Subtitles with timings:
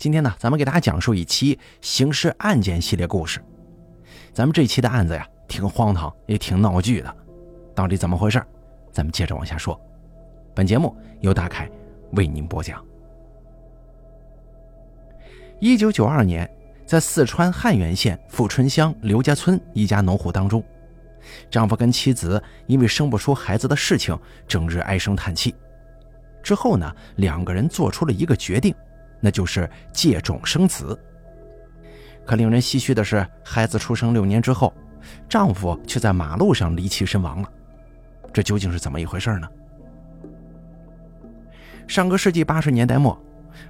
[0.00, 3.38] 今天呢，咱们给大家讲述一期刑事案件系列故事。
[4.32, 7.16] 咱们这期的案子呀，挺荒唐，也挺闹剧的。
[7.74, 8.42] 到底怎么回事？
[8.90, 9.78] 咱们接着往下说。
[10.54, 11.70] 本节目由大凯
[12.12, 12.82] 为您播讲。
[15.58, 16.50] 一九九二年，
[16.86, 20.64] 在四川汉源县富春乡刘家村一家农户当中，
[21.50, 25.54] 丈夫跟妻子因为生不出孩子的事情，整日唉声叹气。
[26.42, 28.74] 之后呢，两个人做出了一个决定。
[29.20, 30.98] 那就是借种生子。
[32.24, 34.72] 可令人唏嘘的是，孩子出生六年之后，
[35.28, 37.48] 丈夫却在马路上离奇身亡了。
[38.32, 39.48] 这究竟是怎么一回事呢？
[41.88, 43.20] 上个世纪八十年代末，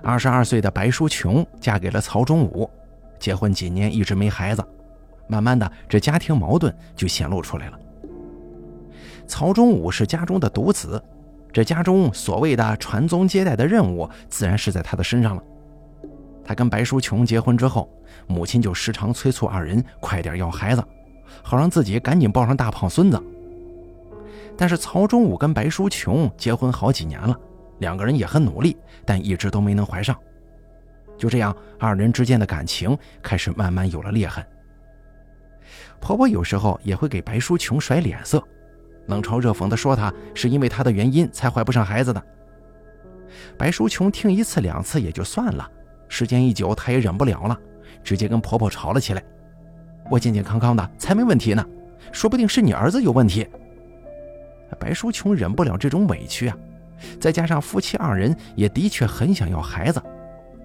[0.02, 2.68] 二十二岁的白淑琼嫁给了曹忠武，
[3.18, 4.62] 结婚几年一直没孩子，
[5.26, 7.78] 慢慢的这家庭矛盾就显露出来了。
[9.26, 11.02] 曹忠武是家中的独子。
[11.52, 15.42] 这家中所谓的传宗接代的任务，自然是在他的身上了。
[16.44, 17.88] 他跟白淑琼结婚之后，
[18.26, 20.82] 母亲就时常催促二人快点要孩子，
[21.42, 23.22] 好让自己赶紧抱上大胖孙子。
[24.56, 27.34] 但是曹忠武跟白淑琼结婚好几年了，
[27.78, 30.16] 两个人也很努力，但一直都没能怀上。
[31.16, 34.44] 就这样，二人之间的感情开始慢慢有了裂痕。
[36.00, 38.42] 婆婆有时候也会给白淑琼甩脸色。
[39.06, 42.22] 冷嘲热讽地说：“她是因为她的原因才怀不上孩子的。”
[43.56, 45.68] 白淑琼听一次两次也就算了，
[46.08, 47.58] 时间一久，她也忍不了了，
[48.02, 49.22] 直接跟婆婆吵了起来
[50.10, 51.64] ：“我健健康康的才没问题呢，
[52.12, 53.46] 说不定是你儿子有问题。”
[54.78, 56.56] 白淑琼忍不了这种委屈啊，
[57.20, 60.00] 再加上夫妻二人也的确很想要孩子，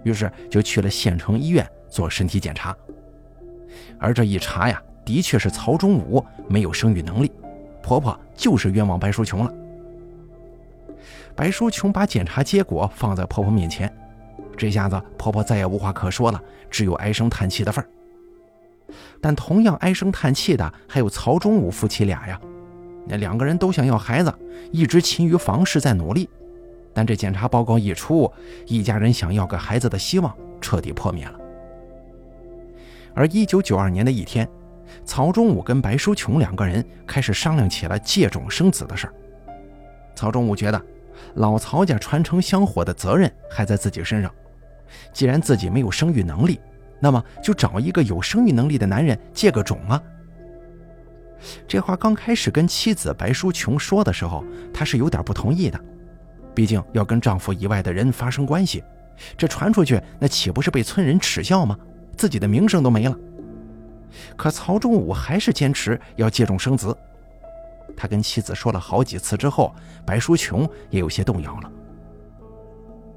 [0.04, 2.76] 于是就去了县城医院做身体检查。
[4.00, 7.32] 而这一查呀，的确是曹忠武没有生育能力。
[7.86, 9.54] 婆婆就是冤枉白淑琼了。
[11.36, 13.94] 白淑琼把检查结果放在婆婆面前，
[14.58, 17.88] 这下子婆婆再也无话可说了，只有唉声叹气的份儿。
[19.22, 22.42] 但同样唉声叹气的还有曹忠武夫妻俩呀，
[23.06, 24.34] 那两个人都想要孩子，
[24.72, 26.28] 一直勤于房事在努力，
[26.92, 28.32] 但这检查报告一出，
[28.66, 31.40] 一家人想要个孩子的希望彻底破灭了。
[33.14, 34.50] 而一九九二年的一天。
[35.06, 39.14] 曹忠武跟白淑琼两个人开始商量起了借种生子的事儿。
[40.16, 40.82] 曹忠武觉得，
[41.36, 44.34] 老曹家传承香火的责任还在自己身上，
[45.14, 46.60] 既然自己没有生育能力，
[47.00, 50.02] 那么就找一个有生育能力的男人借个种啊。
[51.68, 54.44] 这话刚开始跟妻子白淑琼说的时候，
[54.74, 55.80] 他是有点不同意的，
[56.56, 58.84] 毕竟要跟丈夫以外的人发生关系，
[59.38, 61.78] 这传出去那岂不是被村人耻笑吗？
[62.18, 63.16] 自己的名声都没了。
[64.36, 66.96] 可曹忠武还是坚持要借种生子，
[67.96, 69.74] 他跟妻子说了好几次之后，
[70.06, 71.72] 白淑琼也有些动摇了。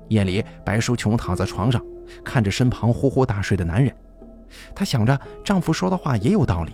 [0.08, 1.82] 夜里，白淑琼躺在床上，
[2.24, 3.94] 看着身旁呼呼大睡的男人，
[4.74, 6.72] 她想着丈夫说的话也有道理，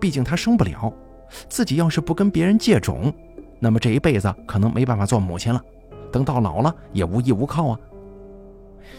[0.00, 0.92] 毕竟她生不了，
[1.48, 3.12] 自己要是不跟别人借种，
[3.60, 5.62] 那么这一辈子可能没办法做母亲了，
[6.10, 7.78] 等到老了也无依无靠啊。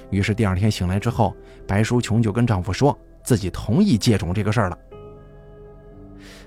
[0.10, 1.36] 于是第二天醒来之后，
[1.68, 2.98] 白淑琼就跟丈夫说。
[3.26, 4.78] 自己同意借种这个事儿了。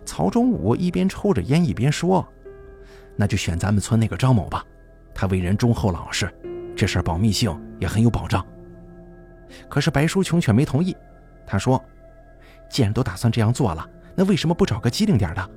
[0.06, 2.26] 曹忠武一边抽着烟一边说
[3.14, 4.64] ：“那就选咱们村那个张某吧，
[5.12, 6.32] 他为人忠厚老实，
[6.74, 8.46] 这事儿保密性也很有保障。”
[9.68, 10.96] 可是白淑琼却没同意。
[11.46, 11.82] 她说
[12.70, 15.50] ：“既然都打算这样做了，那为什么不找个机灵点的？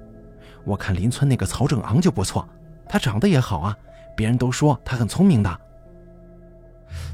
[0.64, 2.48] 我看邻村那个曹正昂就不错，
[2.90, 3.78] 他长得也好啊，
[4.18, 5.62] 别人都说他很聪明的。”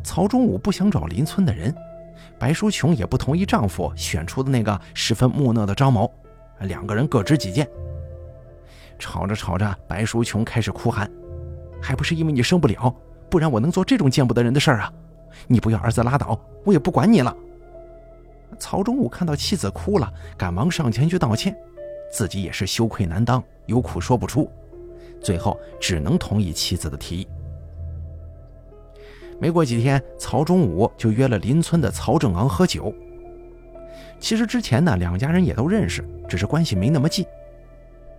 [0.03, 1.75] 曹忠武不想找邻村的人。
[2.39, 6.11] 白淑琼也不同意丈夫选出的那个十分木讷的张某，
[6.61, 7.67] 两个人各执己见。
[8.99, 11.09] 吵着吵着，白淑琼开始哭喊
[11.81, 12.93] ：“还不是因为你生不了，
[13.29, 14.93] 不然我能做这种见不得人的事儿啊！
[15.47, 17.35] 你不要儿子拉倒，我也不管你了。”
[18.57, 21.55] 曹忠武看到妻子哭了，赶忙上前去道歉，
[22.11, 24.49] 自己也是羞愧难当，有苦说不出，
[25.21, 27.27] 最后只能同意妻子的提议。
[29.39, 32.93] 没过几天，曹忠武就约了邻村的曹正昂喝酒。
[34.19, 37.25] 其实之前呢，两家人也都认识，只是关系没那么近。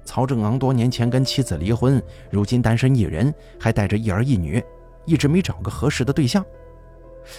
[0.05, 2.01] 曹正昂多年前跟妻子离婚，
[2.31, 4.63] 如今单身一人，还带着一儿一女，
[5.05, 6.45] 一直没找个合适的对象。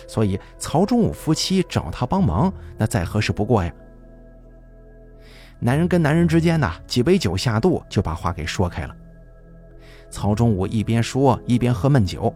[0.08, 3.74] 所以曹忠武夫妻找他帮忙，那再合适不过呀。
[5.60, 8.96] 男人跟男人之间呢，几杯酒下肚，就把话给说开了。
[10.10, 12.34] 曹忠武一边说，一边喝闷酒。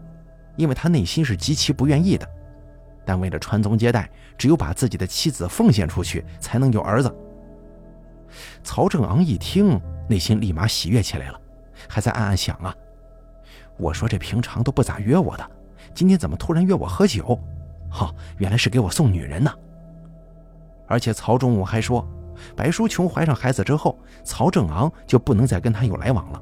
[0.56, 2.28] 因为他内心是极其不愿意的，
[3.06, 7.14] 但为了传宗接代，只有把自己的妻子奉献出去，才能有儿子。
[8.64, 11.40] 曹正昂一听，内心立马喜悦起来了，
[11.88, 12.74] 还在暗暗想啊
[13.78, 15.52] ：“我说这平常都不咋约我的，
[15.94, 17.40] 今天怎么突然约我喝酒？
[17.90, 19.52] 哈，原来是给我送女人呢。
[20.88, 22.08] 而且曹中武还说，
[22.56, 26.42] 白淑琼怀上孩子之后，曹正昂就不能再跟他有来往了，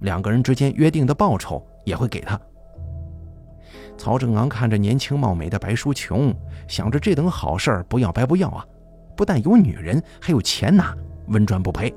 [0.00, 2.40] 两个人之间约定的报酬也会给他。
[3.98, 6.32] 曹正昂看着年轻貌美的白淑琼，
[6.68, 8.64] 想着这等好事不要白不要啊！
[9.16, 10.96] 不但有女人，还有钱拿，
[11.26, 11.92] 稳赚不赔。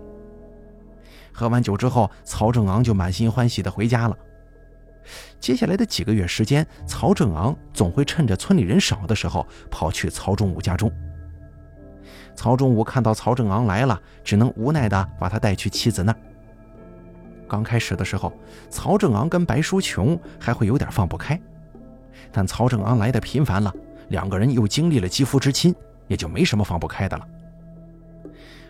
[1.31, 4.17] 喝完酒之后，曹正昂就满心欢喜地回家了。
[5.39, 10.91] 接下来的几个月时间，曹正昂总会趁着村里人少的时候跑去曹忠武家中。
[12.35, 16.17] 曹忠武看到曹正昂来了，只能无奈地把他带去妻子那儿。
[17.47, 18.33] 刚开始的时候，
[18.69, 21.39] 曹正昂跟白淑琼还会有点放不开，
[22.31, 23.73] 但曹正昂来的频繁了，
[24.09, 25.73] 两个人又经历了肌肤之亲，
[26.07, 27.27] 也就没什么放不开的了。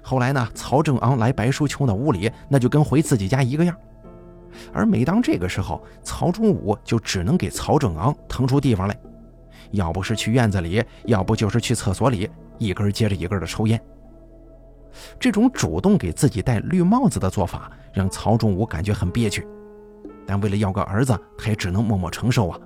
[0.01, 3.75] 后来呢，曹正昂来白淑琼的屋里，那就跟回自己家一个样。
[4.73, 8.97] 而每当这个时候，曹忠武就只能给曹正昂腾出地方来，
[9.71, 13.79] 要不是去院子里，要不就是去厕所里，一根接着一根的抽烟。
[15.17, 19.47] 这种主动给自己戴绿帽子的做法，让曹忠武感觉很憋屈，
[20.25, 22.59] 但为了要个儿子，他也只能默默承受啊。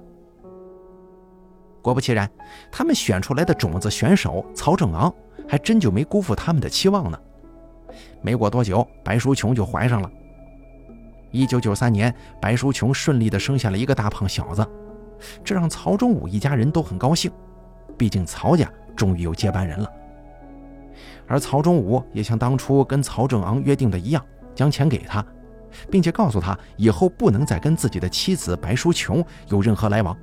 [1.86, 2.28] 果不其然，
[2.72, 5.14] 他们选出来的种子选手曹正昂，
[5.48, 7.20] 还真就没辜负他们的期望呢。
[8.24, 10.10] 没过多久，白淑琼就怀上了。
[11.30, 12.12] 一九九三年，
[12.42, 14.68] 白淑琼顺利地生下了一个大胖小子，
[15.44, 17.32] 这让曹忠武一家人都很高兴，
[17.96, 19.88] 毕竟曹家终于有接班人了。
[21.28, 25.24] 而曹忠武也像当初跟曹正昂约定的一样，将钱给他，
[25.92, 30.18] 并且告诉他以后不能再跟自己的妻子白淑琼有任何来往。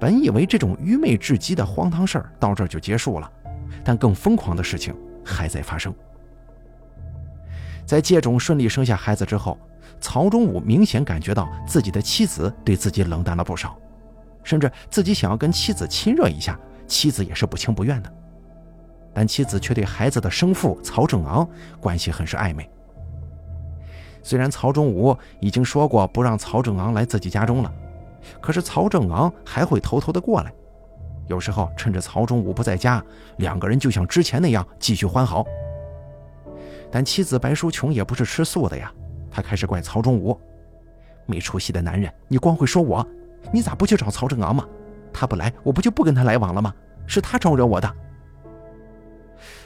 [0.00, 3.30] 本以为这种愚昧至极的荒唐事儿到这儿就结束了，
[3.84, 5.92] 但更疯狂的事情还在发生。
[7.84, 9.58] 在借种顺利生下孩子之后，
[10.00, 13.76] 曹忠武明显感觉到自己的妻子对自己冷淡了不少，
[14.44, 18.12] 甚至自己想要跟妻子亲热一下，妻子也是不情不愿的。
[19.14, 21.48] 但妻子却对孩子的生父曹正昂
[21.80, 22.70] 关系很是暧昧。
[24.22, 27.72] 虽然曹忠武已经说过不让曹正昂来自己家中了，
[28.40, 30.52] 可是曹正昂还会偷偷的过来，
[31.26, 33.02] 有时候趁着曹忠武不在家，
[33.38, 35.44] 两个人就像之前那样继续欢好。
[36.90, 38.92] 但妻子白淑琼也不是吃素的呀，
[39.30, 40.38] 她开始怪曹忠武，
[41.26, 43.06] 没出息的男人，你光会说我，
[43.52, 44.66] 你咋不去找曹正昂嘛？
[45.12, 46.72] 他不来，我不就不跟他来往了吗？
[47.06, 47.94] 是他招惹我的。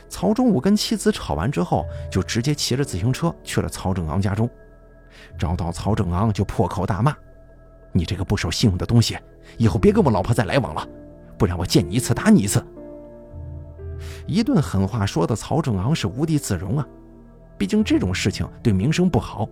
[0.09, 4.49] 曹忠武跟妻子吵完之后，就直接骑着自行车去了曹正昂家中，
[5.39, 7.17] 找到曹正昂就破口大骂
[7.93, 9.19] ：“你这个不守信用的东西，
[9.59, 10.87] 以后别跟我老婆再来往了，
[11.39, 12.65] 不然我见你一次打你一次。”
[14.27, 16.87] 一顿狠话说的曹正昂是无地自容啊。
[17.59, 19.49] 毕竟这种事情对名声不好，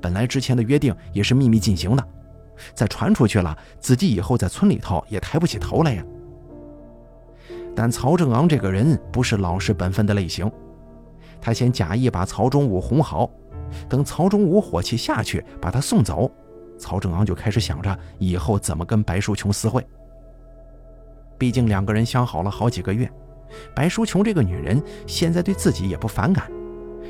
[0.00, 2.08] 本来之前的约定也是秘密进行的，
[2.74, 6.04] 再传出去了，自己以后在村里头也抬不起头来呀。
[7.74, 10.48] 但曹正昂这个人不是老实本分的类型，
[11.40, 13.28] 他先假意把曹忠武哄好，
[13.88, 16.30] 等曹忠武火气下去，把他送走，
[16.78, 19.84] 曹正昂就开始想着以后怎么跟白淑琼私会。
[21.38, 23.10] 毕竟两个人相好了好几个月，
[23.74, 26.50] 白淑琼这个女人现在对自己也不反感。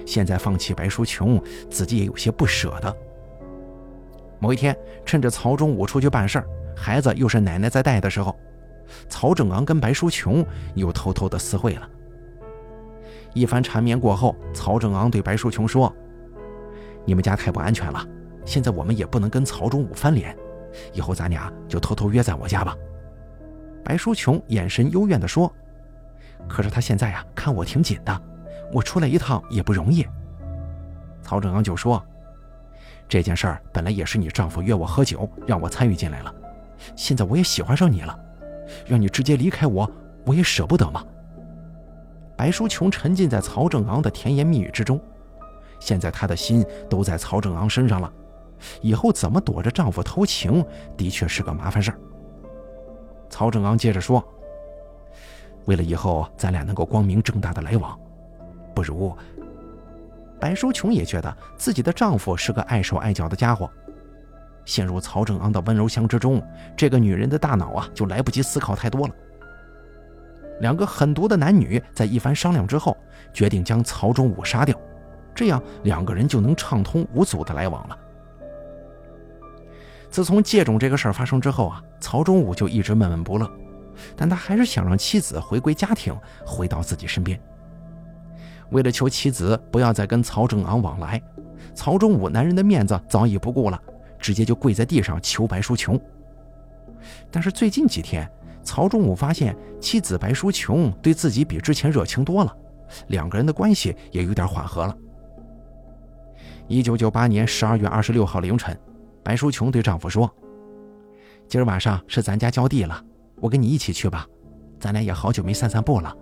[0.06, 2.94] 现在放弃白淑琼，自己也有些不舍得。
[4.38, 6.46] 某一天，趁着曹中武出去办事儿，
[6.76, 8.36] 孩子又是奶奶在带的时候，
[9.08, 10.44] 曹正昂跟白淑琼
[10.74, 11.88] 又偷偷的私会了。
[13.32, 15.90] 一番缠绵过后，曹正昂对白淑琼说
[17.06, 18.06] ：“你们家太不安全了，
[18.44, 20.36] 现在我们也不能跟曹忠武翻脸，
[20.92, 22.76] 以后咱俩就偷偷约在我家吧。”
[23.84, 25.52] 白淑琼眼神幽怨地说
[26.48, 28.22] ：“可是他现在呀，看我挺紧的。”
[28.72, 30.04] 我出来一趟也不容易。
[31.22, 32.02] 曹正昂就说
[33.06, 36.34] ：“这件事儿本来也是你丈夫约我喝酒，让我参与进来了。
[36.96, 38.18] 现在我也喜欢上你了，
[38.86, 39.88] 让你直接离开我，
[40.24, 41.04] 我也舍不得嘛。”
[42.36, 45.00] 白淑琼沉浸在曹正昂的甜言蜜语之中，
[45.78, 48.12] 现在她的心都在曹正昂身上了。
[48.80, 50.64] 以后怎么躲着丈夫偷情，
[50.96, 51.98] 的确是个麻烦事儿。
[53.28, 54.22] 曹正昂接着说
[55.66, 57.98] ：“为了以后咱俩能够光明正大的来往。”
[58.74, 59.16] 不如，
[60.40, 63.70] 白淑琼也觉得自己的丈夫是个碍手碍脚的家伙。
[64.64, 66.42] 陷入曹正昂的温柔乡之中，
[66.76, 69.14] 这个女人的大脑啊，就来不及思考太多了。
[70.60, 72.96] 两个狠毒的男女在一番商量之后，
[73.32, 74.78] 决定将曹忠武杀掉，
[75.34, 77.98] 这样两个人就能畅通无阻的来往了。
[80.14, 83.50] 自从借种这个事儿发生之后啊，曹忠武就一直闷闷不乐，
[84.14, 86.16] 但他还是想让妻子回归家庭，
[86.46, 87.36] 回到自己身边。
[88.70, 91.20] 为了求妻子不要再跟曹正昂往来，
[91.74, 93.82] 曹忠武男人的面子早已不顾了，
[94.16, 96.00] 直接就跪在地上求白淑琼。
[97.28, 98.30] 但是最近几天，
[98.62, 102.56] 曹忠武发现妻子白淑琼对自己比之前热情多了，
[103.08, 104.96] 两个人的关系也有点缓和了。
[106.68, 108.78] 一九九八年十二月二十六号凌晨，
[109.24, 110.30] 白淑琼对丈夫说
[111.48, 113.02] ：“今儿晚上是咱家浇地了，
[113.36, 114.26] 我跟你一起去吧，
[114.78, 116.14] 咱俩也好久没散散步了。”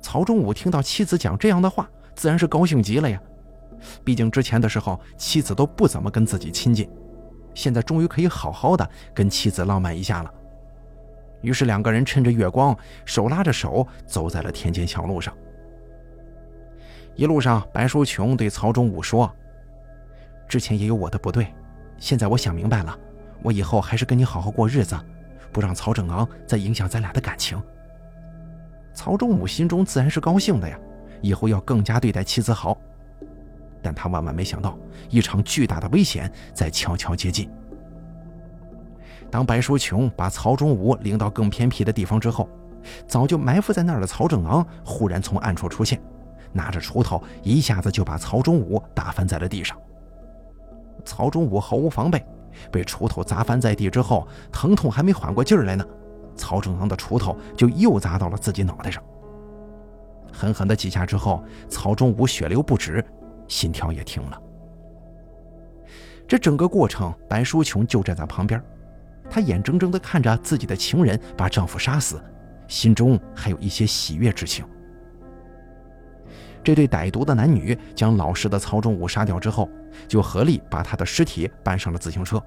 [0.00, 3.20] 曹忠武听到妻子讲这样的话，自然是高兴极了呀。
[4.02, 6.88] 毕竟之前的时候，妻子都不怎么跟自己亲近，
[7.54, 10.32] 现在终于可以好好的跟妻子浪漫一下了。
[11.42, 15.32] 于是两个人趁着月光，手拉着手走在了田间小路上。
[17.14, 19.30] 一路上，白淑琼对曹忠武说
[20.48, 21.52] ：“之前也有我的不对，
[21.98, 22.96] 现在我想明白了，
[23.42, 24.98] 我以后还是跟你好好过日子，
[25.52, 27.60] 不让曹正昂再影响咱俩的感情。”
[28.94, 30.78] 曹忠武心中自然是高兴的呀，
[31.20, 32.76] 以后要更加对待妻子好。
[33.80, 34.76] 但他万万没想到，
[35.08, 37.48] 一场巨大的危险在悄悄接近。
[39.30, 42.48] 当白淑琼把曹忠武领到更偏僻的地方之后，
[43.06, 46.00] 早就埋伏在那儿的曹正昂忽然从暗处出现，
[46.52, 49.78] 拿着锄头一下子就把曹忠武打翻在了地上。
[51.08, 52.22] 曹忠武毫无防备，
[52.70, 55.82] 被锄头砸翻在地之后，疼痛还没缓过劲儿来呢，
[56.36, 59.02] 曹正昂的锄头就又砸到了自己脑袋上。
[60.30, 63.02] 狠狠的几下之后，曹忠武血流不止，
[63.46, 64.38] 心跳也停了。
[66.26, 68.62] 这整个过程，白淑琼就站在旁边。
[69.30, 72.22] 她眼睁睁地看着自己的情人把丈夫杀死，
[72.66, 74.62] 心中还有一些喜悦之情。
[76.68, 79.66] 这对歹毒的男女将老实的曹忠武杀掉之后，
[80.06, 82.38] 就合力把他的尸体搬上了自行车，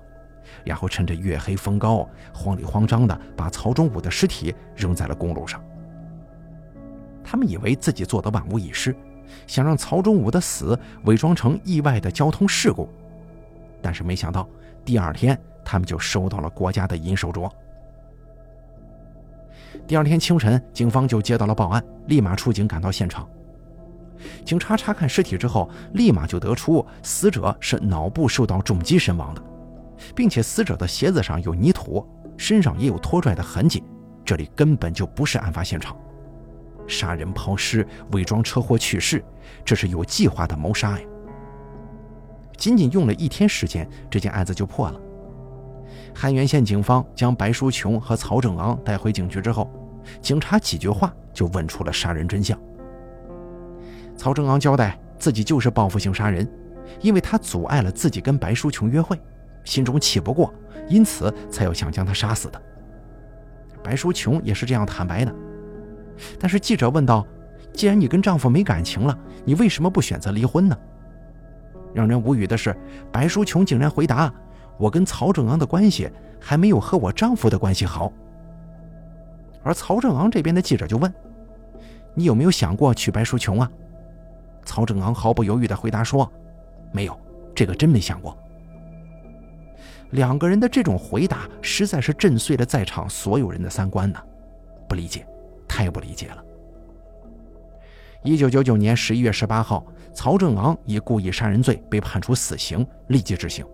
[0.63, 5.59] 然后趁着月黑风高，慌里慌张地把曹忠武的尸体扔在了公路上。
[7.23, 8.95] 他们以为自己做得万无一失，
[9.47, 12.87] 想让曹忠武的死伪装成意外的交通事故，
[13.81, 14.47] 但是没想到
[14.85, 15.35] 第二天。
[15.65, 17.49] 他们就收到了国家的银手镯。
[19.87, 23.27] 第二天清晨，警方就接到了报案，立马出警赶到现场。
[24.45, 29.41] 警察查看尸体之后，立马就得出死者是脑部受到重击身亡的，
[30.15, 32.05] 并且死者的鞋子上有泥土，
[32.37, 33.83] 身上也有拖拽的痕迹，
[34.25, 35.95] 这里根本就不是案发现场。
[36.87, 39.23] 杀人抛尸，伪装车祸去世，
[39.63, 41.05] 这是有计划的谋杀呀！
[42.57, 44.99] 仅仅用了一天时间，这件案子就破了。
[46.13, 49.71] 汉源县警方将白淑琼和曹正昂带回警局之后，
[50.21, 52.59] 警察几句话就问出了杀人真相。
[54.21, 56.47] 曹正昂交代自己就是报复性杀人，
[56.99, 59.19] 因为他阻碍了自己跟白淑琼约会，
[59.63, 60.53] 心中气不过，
[60.87, 62.61] 因此才要想将她杀死的。
[63.81, 65.33] 白淑琼也是这样坦白的。
[66.39, 67.25] 但是记者问道
[67.73, 70.77] ：“既然你跟丈夫没感情了，你为什么不选择离婚呢？”
[71.91, 72.77] 让人无语的是，
[73.11, 74.31] 白淑琼竟然回答。
[74.77, 76.07] 我跟曹正昂的关系
[76.39, 78.13] 还没有和我丈夫的关系好，
[79.63, 81.11] 而曹正昂这边的记者就问
[82.13, 83.67] ：“你有没有想过娶白淑琼啊？”
[84.63, 86.31] 曹正昂毫不犹豫地回答说
[86.91, 87.19] ：“没有，
[87.55, 88.37] 这个真没想过。”
[90.11, 94.19] 两个人的这种回答实在是震碎了在场所有人的三观呢，
[94.87, 95.25] 不理解，
[95.67, 96.43] 太不理解了。
[98.23, 103.65] 一九九九年十一月十八号，曹正昂以故意杀人罪被判处死刑，立即执行。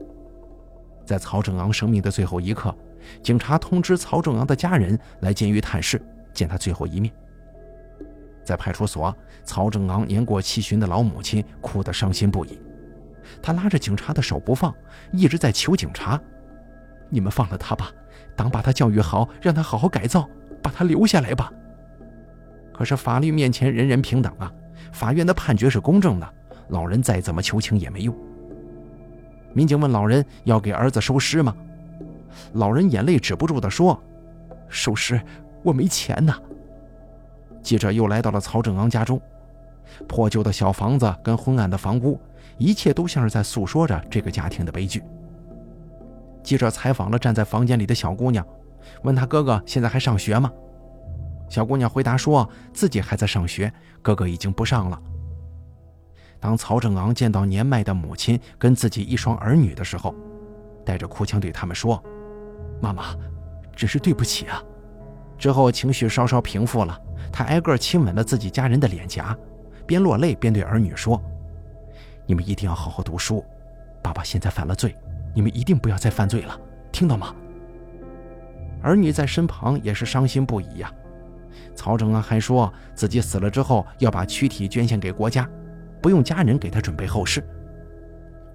[1.05, 2.73] 在曹正昂生命的最后一刻，
[3.23, 6.01] 警察通知曹正昂的家人来监狱探视，
[6.33, 7.11] 见他最后一面。
[8.47, 9.13] 在派出所，
[9.43, 12.57] 曹正昂年过七旬的老母亲哭得伤心不已，
[13.41, 14.73] 他拉着警察的手不放，
[15.11, 16.19] 一直在求警察
[17.11, 17.91] ：“你们放了他吧，
[18.37, 20.27] 党把他教育好，让他好好改造，
[20.63, 21.51] 把他留下来吧。”
[22.73, 24.49] 可是法律面前人人平等啊，
[24.93, 26.33] 法院的判决是公正的，
[26.69, 28.15] 老人再怎么求情也没用。
[29.53, 31.53] 民警问老人：“要给儿子收尸吗？”
[32.53, 34.01] 老人眼泪止不住地说
[34.69, 35.19] ：“收尸，
[35.63, 36.39] 我没钱呐。”
[37.67, 39.21] 记者又来到了曹正昂家中，
[40.07, 42.17] 破旧的小房子跟昏暗的房屋，
[42.57, 45.03] 一切都像是在诉说着这个家庭的悲剧。
[46.41, 48.47] 记者采访了站在房间里的小姑娘，
[49.03, 50.49] 问她哥哥现在还上学吗？
[51.49, 53.69] 小姑娘回答说自己还在上学，
[54.01, 54.97] 哥哥已经不上了。
[56.39, 60.15] 当曹正昂见到年迈的母亲跟自己一双儿女的时候，
[60.85, 62.01] 带着哭腔对他们说
[62.79, 63.13] ：“妈妈，
[63.75, 64.63] 真是对不起啊。”
[65.37, 66.99] 之后情绪稍稍平复了，
[67.31, 69.37] 他挨个亲吻了自己家人的脸颊，
[69.85, 71.21] 边落泪边对儿女说
[72.25, 73.45] ：“你们一定要好好读书，
[74.01, 74.95] 爸爸现在犯了罪，
[75.35, 76.59] 你们一定不要再犯罪了，
[76.91, 77.33] 听到吗？”
[78.81, 80.91] 儿女在身旁也是伤心不已呀。
[81.75, 85.47] 曹正昂还说自己死了之后要把躯体捐献给国家。
[85.99, 87.43] 不用家人给他准备后事，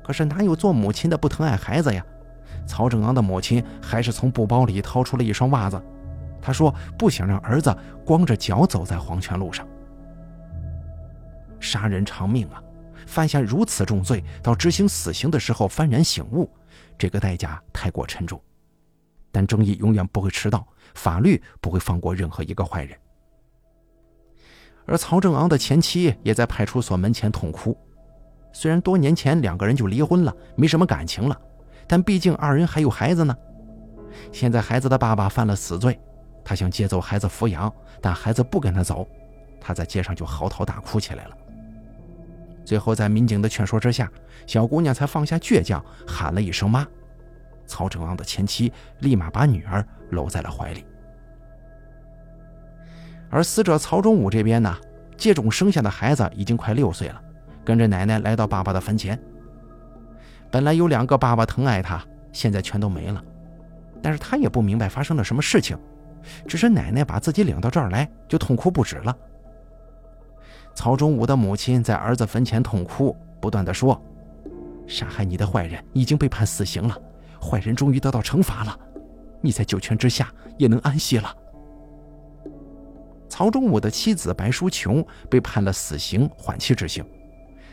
[0.02, 2.02] 可是哪有做母亲的不疼爱孩子呀？
[2.64, 5.82] 曹正昂的母亲还是从布包里掏出了一双袜子，
[6.42, 9.66] 他说不想让儿子光着脚走在黄泉路上。
[11.60, 12.60] 杀人偿命啊！
[13.06, 16.50] 犯下如此重罪，到执行死刑的时候幡然醒悟，
[16.98, 18.40] 这个代价太过沉重。
[19.30, 22.98] 但正义永远不会迟到，法律不会放过任何一个坏人。
[24.84, 27.76] 而曹正昂的前妻也在派出所门前痛哭。
[28.52, 31.40] 虽然多年前两个人就离婚了，没什么感情了，
[31.86, 33.34] 但毕竟二人还有孩子呢。
[34.30, 35.98] 现在孩子的爸爸犯了死罪，
[36.44, 39.06] 他想接走孩子抚养，但孩子不跟他走，
[39.60, 41.36] 他在街上就嚎啕大哭起来了。
[42.64, 44.10] 最后在民警的劝说之下，
[44.46, 46.86] 小姑娘才放下倔强，喊了一声“妈”。
[47.66, 50.84] 曹正旺的前妻立马把女儿搂在了怀里。
[53.30, 54.76] 而死者曹忠武这边呢，
[55.16, 57.22] 接种生下的孩子已经快六岁了，
[57.64, 59.18] 跟着奶奶来到爸爸的坟前。
[60.50, 63.24] 本来有两个爸爸疼爱他，现在全都没了。
[64.02, 65.78] 但是他也不明白发生了什么事情，
[66.46, 69.16] 只是奶奶把自己领到这儿来，就痛哭不止了。
[70.74, 74.00] 曹忠武的母亲在儿子坟前痛哭，不断的说
[74.88, 76.98] ：“杀害你的坏人已经被判死刑了，
[77.40, 78.78] 坏人终于得到惩罚了，
[79.40, 81.36] 你在九泉之下也能安息了。”
[83.28, 87.04] 曹忠武的妻子白淑琼被判了死刑缓期执行，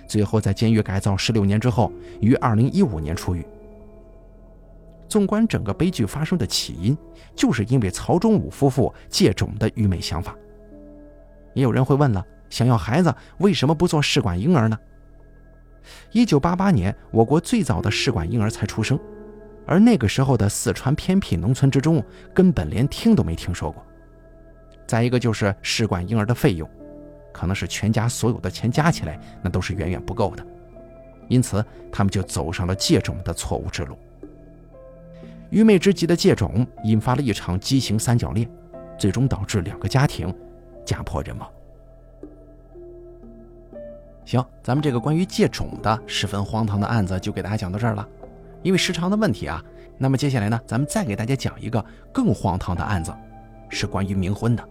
[0.08, 1.92] 最后在监狱改造十六年之后，
[2.22, 3.46] 于二零一五年出狱。
[5.10, 6.98] 纵观整个悲剧发生的起因，
[7.36, 10.36] 就是因为曹忠武夫妇借种的愚昧想法。
[11.54, 14.78] 也有人会问了：想要孩子，为什么不做试管婴儿呢？
[16.12, 18.98] 一九八八年，我国最早的试管婴儿才出生，
[19.66, 23.84] 而那个时候的四川偏僻农村之中，根本连听都没听说过。
[24.86, 26.70] 再一个就是试管婴儿的费用，
[27.34, 30.46] 可能是全家所有的钱加起来，那都是远远不够的，
[31.28, 33.98] 因此他们就走上了借种的错误之路。
[35.50, 38.50] 愚昧之极的借种引发了一场畸形三角恋，
[38.98, 40.34] 最终导致两个家庭
[40.86, 41.50] 家破人亡。
[44.26, 48.08] 行，咱们这个关于借种的十分荒唐的案子就给大家讲到这儿了。
[48.62, 49.64] 因为时长的问题啊，
[49.98, 53.12] 那么接下来呢，咱们再给大家讲一个更荒唐的案子，
[53.70, 54.70] 是关于冥婚的。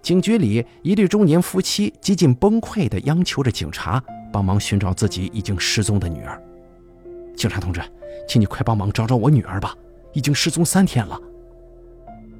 [0.00, 4.02] 警局里，一对中年夫妻几近崩溃地央求着警察
[4.32, 6.42] 帮忙寻找自己已经失踪的女儿。
[7.36, 7.82] 警察同志。
[8.26, 9.74] 请你快帮忙找找我女儿吧，
[10.12, 11.18] 已经失踪三天了。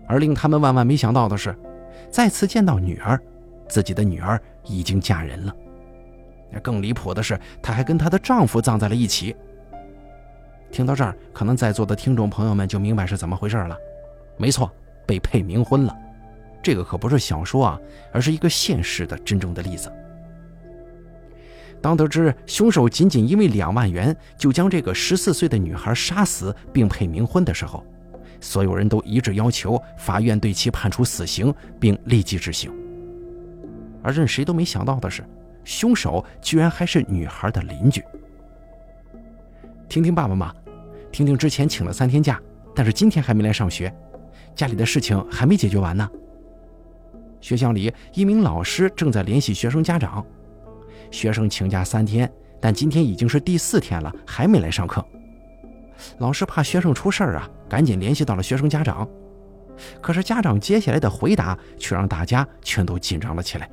[0.09, 1.55] 而令他们万万没想到的是，
[2.11, 3.21] 再次见到女儿，
[3.69, 5.55] 自己的女儿已经嫁人了。
[6.63, 9.37] 更离谱的是，她还跟她的丈夫葬在了一起。
[10.73, 13.77] 听到这儿，可能在座的听众朋友们就明白是怎么回事了。
[14.37, 14.71] 没错，
[15.07, 15.97] 被配冥婚了。
[16.63, 17.81] 这个可不是小说啊，
[18.13, 19.93] 而是一个现实的真正的例子。
[21.83, 27.83] 当得知凶手仅仅因为两万元就将这个十四岁的女孩杀死并配冥婚的时候，
[28.41, 32.71] 所有人都一致要求法院对其判处死刑并立即执行。
[34.03, 35.25] 而任谁都没想到的是，
[35.65, 38.03] 凶手居然还是女孩的邻居。
[39.89, 40.55] 听听爸爸嘛，
[41.11, 42.41] 听听之前请了三天假，
[42.75, 43.93] 但是今天还没来上学，
[44.55, 46.09] 家里的事情还没解决完呢。
[47.41, 50.25] 学校里一名老师正在联系学生家长。
[51.11, 55.05] 学生请假三天，但今天已经是第四天了，还没来上课。
[56.19, 59.09] 老师怕学生出事儿啊，赶紧联系到了学生家长。
[60.01, 63.69] 可是家长接下来的回答却让大家全都紧张了起来。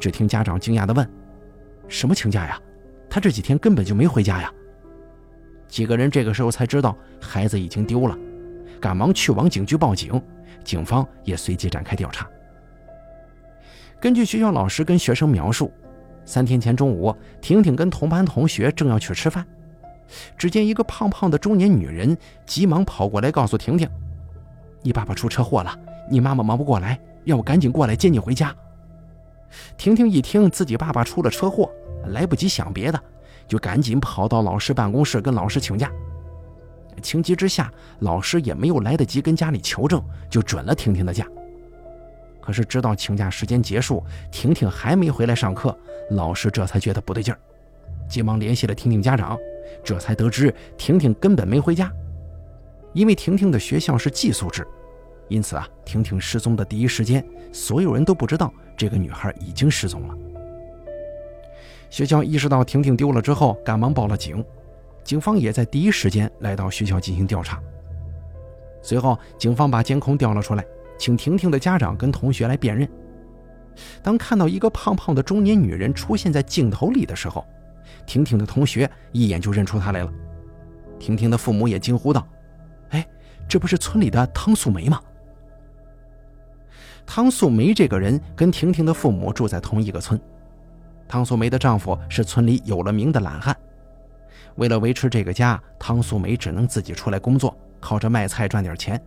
[0.00, 1.08] 只听家长惊讶地问
[1.88, 2.60] ：“什么请假呀？
[3.08, 4.52] 他这几天根本就没回家呀！”
[5.66, 8.16] 几个人这个时候才知道孩子已经丢了，
[8.80, 10.20] 赶忙去往警局报警，
[10.64, 12.28] 警方也随即展开调查。
[14.00, 15.72] 根据学校老师跟学生描述。
[16.28, 19.46] 三天前中午，婷婷跟同班同学正要去吃饭，
[20.36, 22.14] 只见一个胖胖的中年女人
[22.44, 23.88] 急忙跑过来，告诉婷婷
[24.84, 25.74] ：“你爸爸出车祸了，
[26.10, 28.54] 你妈妈忙不过来，让我赶紧过来接你回家。”
[29.78, 31.70] 婷婷一听自己爸爸出了车祸，
[32.08, 33.02] 来不及想别的，
[33.46, 35.90] 就赶紧跑到老师办公室跟老师请假。
[37.00, 41.26] 情急之下，老师也没有来得及跟家里求证，就准了婷婷的假。
[42.48, 45.76] 可是，直到请假时间结束，婷婷还没回来上课，
[46.12, 47.38] 老师这才觉得不对劲儿，
[48.08, 49.38] 急忙联系了婷婷家长，
[49.84, 51.92] 这才得知婷婷根本没回家。
[52.94, 54.66] 因为婷婷的学校是寄宿制，
[55.28, 60.14] 因此啊，婷婷失踪的第一时间，所有人都不知道这个女孩已经失踪了。
[61.90, 64.42] 学校意识到婷婷丢了之后，赶忙报了警，
[65.04, 67.62] 警方也在第一时间来到学校进行调查。
[68.80, 70.64] 随后，警方把监控调了出来。
[70.98, 72.86] 请婷婷的家长跟同学来辨认。
[74.02, 77.46] 当看到一个胖胖的中年女人出现在镜头里的时候，
[78.06, 80.12] 婷婷的同学一眼就认出她来了。
[80.98, 82.26] 婷婷的父母也惊呼道
[82.90, 83.06] ：“哎，
[83.48, 85.00] 这不是村里的汤素梅吗？
[87.06, 90.20] 汤素梅这个人跟婷婷的父母住在同一个村。
[91.06, 93.56] 汤素梅的丈夫是村里有了名的懒汉，
[94.56, 99.00] 为了维持这个家，汤素梅只能自己出来工作，靠着卖菜赚点钱。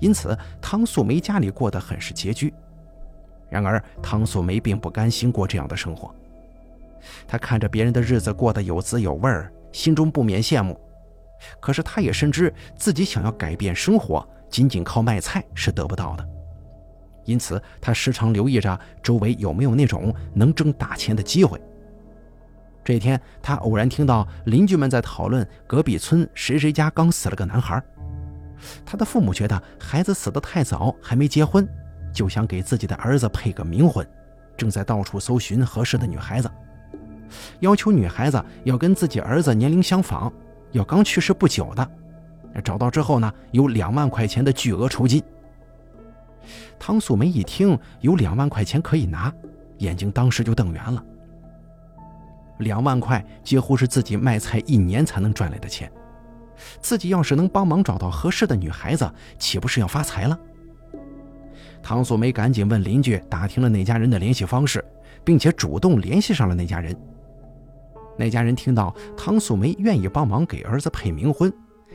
[0.00, 2.52] 因此，汤素梅家里过得很是拮据。
[3.48, 6.14] 然而，汤素梅并不甘心过这样的生活。
[7.26, 10.80] 她看着别人的日子过得有滋有味儿，心中不免羡慕。
[11.58, 16.28] 可是，她也深知自己想要改变生活，仅仅靠卖菜是得不到的。
[17.24, 21.60] 因此，她时常留意着周围有没有那种能挣大钱的机会。
[22.84, 27.82] 这天，她偶然听到邻居们在讨论隔壁村谁谁家刚死了个男孩。
[28.84, 31.68] 他的父母觉得孩子死得太早，还没结婚。
[32.12, 34.04] 就想给自己的儿子配个冥婚，
[34.56, 36.50] 正在到处搜寻合适的女孩子，
[37.60, 40.32] 要求女孩子要跟自己儿子年龄相仿，
[40.72, 41.90] 要刚去世不久的。
[42.64, 45.22] 找到之后呢，有两万块钱的巨额酬金。
[46.80, 49.32] 汤素梅一听有两万块钱可以拿，
[49.78, 51.04] 眼睛当时就瞪圆了。
[52.58, 55.90] 两万块几乎是自己卖菜一年才能赚来的钱，
[56.80, 60.38] 自己要是能帮忙找到合适的女孩子，岂不是要发财了？
[61.82, 64.84] 唐素梅赶紧问邻居打听了那家人的联系方式，
[65.24, 66.94] 并且主动联系上了那家人。
[68.18, 71.50] 那家人听到唐素梅愿意帮忙给儿子配冥婚，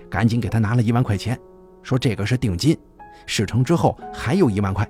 [0.10, 1.40] 赶紧给他拿了一万块钱，
[1.84, 2.76] 说这个是定金，
[3.28, 4.90] 事成之后还有一万块。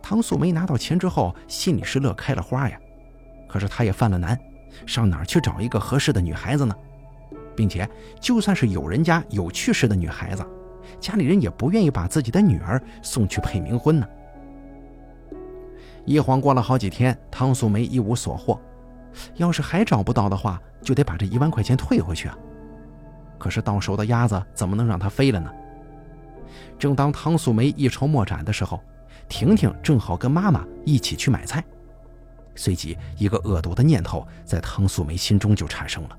[0.00, 2.78] 唐素梅拿到钱之后，心里是乐开了花呀，
[3.48, 4.38] 可是她也犯了难，
[4.86, 6.74] 上哪儿去找一个合适的女孩子呢？
[7.58, 7.90] 并且
[8.20, 10.46] 就算是有人家有去世的女孩子。
[11.00, 14.06] 家里人也不愿意把自己的女儿送去配冥婚呢。
[16.04, 18.60] 一晃过了好几天，汤素梅一无所获。
[19.34, 22.38] 要是还找不到的话，就得把这一万块钱退回去啊。
[23.38, 25.50] 可是到手的鸭子怎么能让它飞了呢？
[26.78, 28.80] 正当汤素梅一筹莫展的时候，
[29.28, 31.62] 婷婷正好跟妈妈一起去买菜。
[32.54, 36.16] 随即，一个恶毒的念头在汤素梅心中就产生了。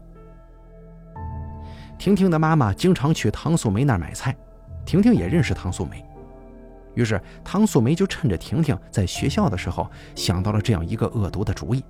[1.99, 4.35] 婷婷的妈妈经常去唐素梅那儿买菜。
[4.85, 6.03] 婷婷也认识唐素梅，
[6.95, 11.83] 于是唐素梅就趁着婷婷在学校的时候，想到了这样一个恶毒的主意。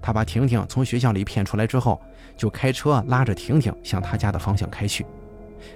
[0.00, 2.00] 他把婷婷从学校里骗出来之后，
[2.36, 5.04] 就开车拉着婷婷向他家的方向开去，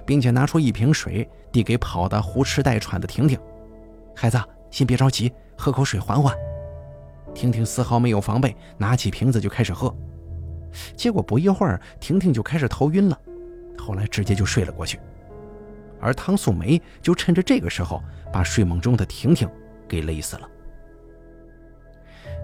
[0.05, 3.37] 并且拿出一瓶水递给跑得呼哧带喘的婷婷
[4.15, 6.33] ：“孩子，先别着急，喝口水缓缓。”
[7.33, 9.93] 婷婷丝毫没有防备，拿起瓶子就开始喝。
[10.95, 13.19] 结果不一会儿，婷婷就开始头晕了，
[13.77, 14.99] 后来直接就睡了过去。
[15.99, 18.01] 而汤素梅就趁着这个时候，
[18.31, 19.49] 把睡梦中的婷婷
[19.87, 20.49] 给勒死了。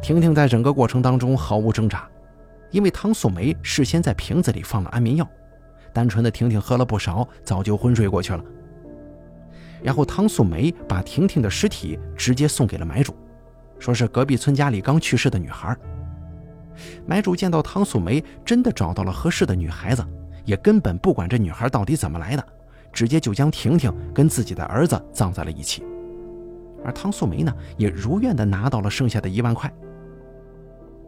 [0.01, 2.07] 婷婷在整个过程当中毫无挣扎，
[2.69, 5.27] 因为汤素梅事先在瓶子里放了安眠药，
[5.93, 8.43] 单纯的婷婷喝了不少，早就昏睡过去了。
[9.81, 13.15] 然后汤素梅把婷婷的尸体直接送给了买主，
[13.79, 15.77] 说是隔壁村家里刚去世的女孩。
[17.05, 20.05] 买主见到汤素梅真的找到了合适的女孩子，
[20.43, 22.45] 也根本不管这女孩到底怎么来的。
[22.93, 25.83] 直接就将婷婷跟自己的儿子葬在了一起，
[26.81, 29.69] 而汤素梅呢，也如愿的拿到了剩下的一万块。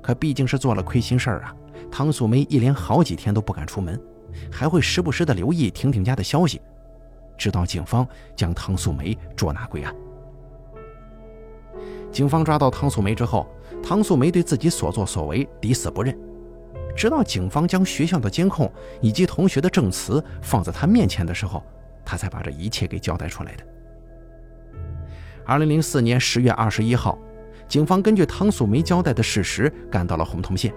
[0.01, 1.55] 可毕竟是做了亏心事儿啊，
[1.89, 3.97] 汤素梅一连好几天都不敢出门，
[4.51, 6.59] 还会时不时的留意婷婷家的消息，
[7.37, 9.95] 直到警方将汤素梅捉拿归案。
[12.11, 13.47] 警方抓到汤素梅之后，
[13.83, 16.17] 汤素梅对自己所作所为抵死不认。
[16.95, 21.63] 直到警方将学校的监控以及同学的证词放在他面前的时候，
[22.03, 23.63] 他才把这一切给交代出来的。
[25.45, 27.17] 二零零四年十月二十一号，
[27.67, 30.73] 警方根据汤素梅交代的事实赶到了红通县，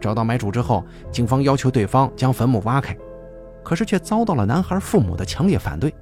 [0.00, 2.96] 找到买主之后，警方要求对方将坟墓挖开，
[3.64, 5.92] 可是却遭到了男孩父母的强烈反对。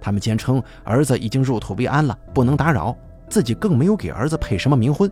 [0.00, 2.94] 他们坚称儿子已经入土为安了，不能打扰，
[3.32, 5.10] 自己更没有给儿子配什么冥婚。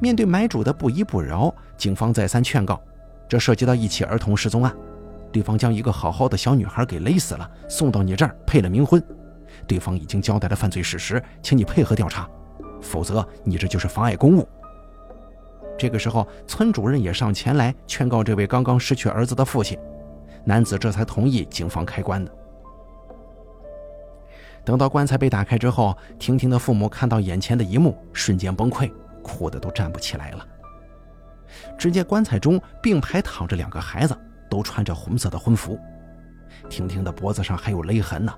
[0.00, 2.82] 面对买主的不依不饶，警方再三劝告，
[3.28, 4.76] 这涉及到一起儿童失踪案，
[5.30, 9.00] 对方将一个好好的小女孩给勒死了，送到你这儿配了冥婚，
[9.64, 12.28] 对方已经交代了犯罪事实，请你配合调查，
[12.82, 14.44] 否则你这就是妨碍公务。
[15.78, 19.78] 这个时候，村主任也上前来劝告这位刚刚失去儿子的父亲，
[20.44, 22.32] 男子这才同意警方开棺的。
[24.66, 28.92] 等到棺材被打开之后，婷婷的父母看到眼前的一幕，瞬间崩溃。
[29.22, 30.46] 哭的都站不起来了。
[31.76, 34.16] 只见棺材中并排躺着两个孩子，
[34.48, 35.78] 都穿着红色的婚服，
[36.68, 38.32] 婷婷的脖子上还有勒痕呢。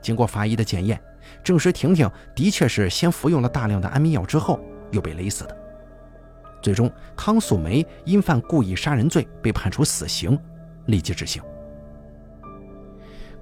[0.00, 1.00] 经过法医的检验，
[1.42, 5.56] 证实婷婷的确是先服用了大量的安眠药之后又被勒死的。
[6.60, 10.36] 最终，汤素梅因犯故意杀人罪被判处死刑，
[10.86, 11.42] 立即执行。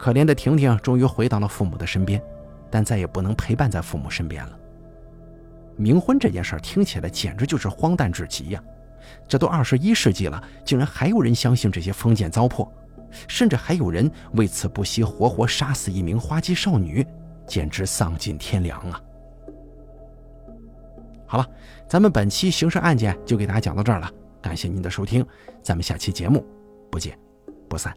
[0.04, 2.22] 可怜的婷婷终于回到了父母的身边，
[2.70, 4.58] 但再也不能陪伴在父母身边了。
[5.78, 8.62] 冥婚这件事听起来简直就是荒诞至极呀！
[9.26, 12.68] 这都二十一世纪了，竟然还有人相信这些封建糟粕，
[13.26, 17.02] 甚至还有人为此不惜活活杀死一名花季少女，
[17.46, 19.00] 简直丧尽天良啊！
[21.24, 21.48] 好了，
[21.88, 24.10] 咱们本期刑事案件就给大家讲到这儿了，
[24.42, 25.26] 感谢您的收听，
[25.62, 26.44] 咱们下期节目
[26.90, 27.18] 不见
[27.70, 27.96] 不散。